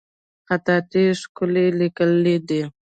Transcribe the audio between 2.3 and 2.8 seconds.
دي